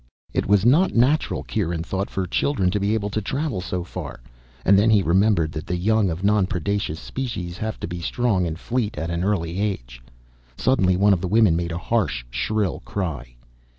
It 0.33 0.47
was 0.47 0.65
not 0.65 0.95
natural, 0.95 1.43
Kieran 1.43 1.83
thought, 1.83 2.09
for 2.09 2.25
children 2.25 2.71
to 2.71 2.79
be 2.79 2.95
able 2.95 3.11
to 3.11 3.21
travel 3.21 3.61
so 3.61 3.83
far, 3.83 4.19
and 4.65 4.79
then 4.79 4.89
he 4.89 5.03
remembered 5.03 5.51
that 5.51 5.67
the 5.67 5.75
young 5.77 6.09
of 6.09 6.23
non 6.23 6.47
predacious 6.47 6.97
species 6.99 7.59
have 7.59 7.79
to 7.81 7.87
be 7.87 7.99
strong 8.01 8.47
and 8.47 8.57
fleet 8.57 8.97
at 8.97 9.11
an 9.11 9.23
early 9.23 9.59
age. 9.59 10.01
Suddenly 10.57 10.97
one 10.97 11.13
of 11.13 11.21
the 11.21 11.27
women 11.27 11.55
made 11.55 11.71
a 11.71 11.77
harsh, 11.77 12.25
shrill 12.31 12.79
cry. 12.79 13.35